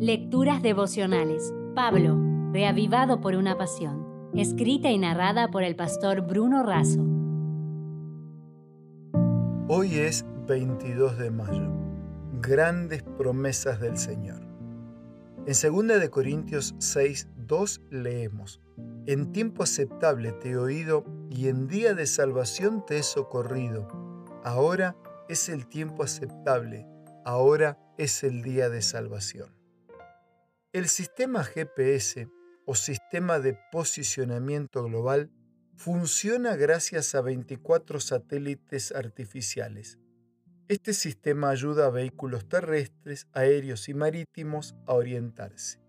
[0.00, 1.52] Lecturas devocionales.
[1.74, 2.16] Pablo,
[2.52, 4.30] reavivado por una pasión.
[4.32, 7.04] Escrita y narrada por el pastor Bruno Razo.
[9.66, 11.72] Hoy es 22 de mayo.
[12.40, 14.40] Grandes promesas del Señor.
[15.48, 18.60] En 2 de Corintios 6, 2 leemos:
[19.06, 23.88] En tiempo aceptable te he oído y en día de salvación te he socorrido.
[24.44, 24.94] Ahora
[25.28, 26.86] es el tiempo aceptable,
[27.24, 29.57] ahora es el día de salvación.
[30.74, 32.28] El sistema GPS
[32.66, 35.30] o sistema de posicionamiento global
[35.76, 39.98] funciona gracias a 24 satélites artificiales.
[40.68, 45.80] Este sistema ayuda a vehículos terrestres, aéreos y marítimos a orientarse.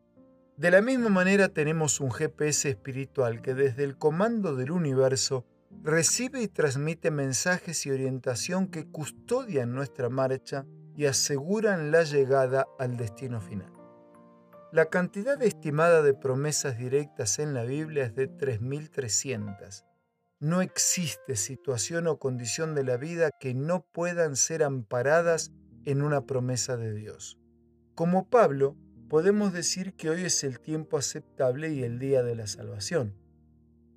[0.56, 5.46] De la misma manera tenemos un GPS espiritual que desde el comando del universo
[5.84, 12.96] recibe y transmite mensajes y orientación que custodian nuestra marcha y aseguran la llegada al
[12.96, 13.79] destino final.
[14.72, 19.84] La cantidad estimada de promesas directas en la Biblia es de 3.300.
[20.40, 25.52] No existe situación o condición de la vida que no puedan ser amparadas
[25.86, 27.40] en una promesa de Dios.
[27.96, 28.78] Como Pablo,
[29.10, 33.16] podemos decir que hoy es el tiempo aceptable y el día de la salvación.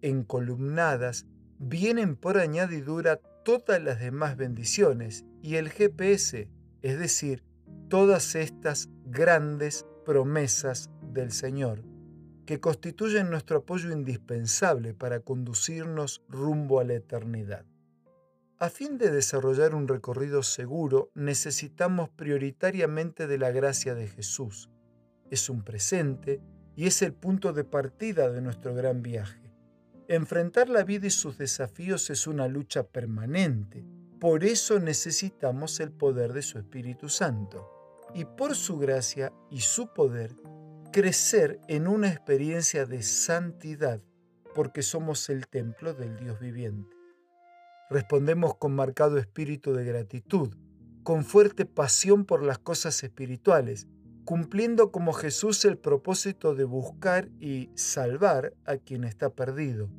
[0.00, 1.26] En columnadas
[1.58, 6.48] vienen por añadidura todas las demás bendiciones y el GPS,
[6.80, 7.44] es decir,
[7.90, 11.82] todas estas grandes promesas del Señor,
[12.46, 17.64] que constituyen nuestro apoyo indispensable para conducirnos rumbo a la eternidad.
[18.58, 24.70] A fin de desarrollar un recorrido seguro, necesitamos prioritariamente de la gracia de Jesús.
[25.30, 26.40] Es un presente
[26.76, 29.52] y es el punto de partida de nuestro gran viaje.
[30.08, 33.84] Enfrentar la vida y sus desafíos es una lucha permanente.
[34.20, 37.81] Por eso necesitamos el poder de su Espíritu Santo
[38.14, 40.36] y por su gracia y su poder
[40.92, 44.02] crecer en una experiencia de santidad
[44.54, 46.94] porque somos el templo del Dios viviente.
[47.90, 50.54] Respondemos con marcado espíritu de gratitud,
[51.02, 53.88] con fuerte pasión por las cosas espirituales,
[54.24, 59.90] cumpliendo como Jesús el propósito de buscar y salvar a quien está perdido.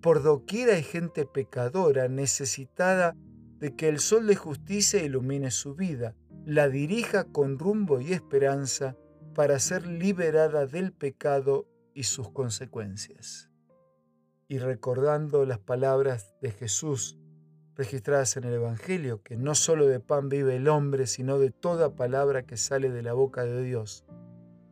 [0.00, 3.16] Por doquier hay gente pecadora necesitada
[3.58, 6.14] de que el sol de justicia ilumine su vida,
[6.50, 8.96] la dirija con rumbo y esperanza
[9.36, 13.48] para ser liberada del pecado y sus consecuencias.
[14.48, 17.20] Y recordando las palabras de Jesús
[17.76, 21.94] registradas en el Evangelio, que no solo de pan vive el hombre, sino de toda
[21.94, 24.04] palabra que sale de la boca de Dios,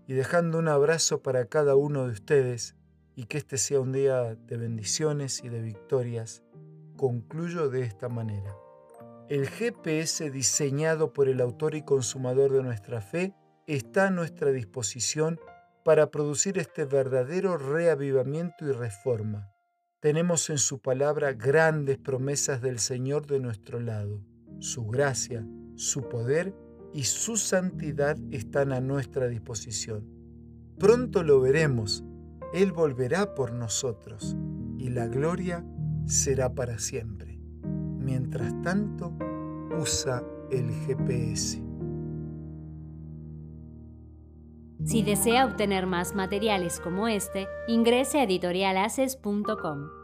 [0.08, 2.74] y dejando un abrazo para cada uno de ustedes,
[3.14, 6.42] y que este sea un día de bendiciones y de victorias,
[6.96, 8.52] concluyo de esta manera.
[9.28, 13.34] El GPS diseñado por el autor y consumador de nuestra fe
[13.66, 15.38] está a nuestra disposición
[15.84, 19.50] para producir este verdadero reavivamiento y reforma.
[20.00, 24.24] Tenemos en su palabra grandes promesas del Señor de nuestro lado.
[24.60, 26.54] Su gracia, su poder
[26.94, 30.08] y su santidad están a nuestra disposición.
[30.78, 32.02] Pronto lo veremos.
[32.54, 34.34] Él volverá por nosotros
[34.78, 35.66] y la gloria
[36.06, 37.27] será para siempre.
[38.08, 39.12] Mientras tanto,
[39.78, 41.62] usa el GPS.
[44.82, 49.97] Si desea obtener más materiales como este, ingrese a editorialaces.com.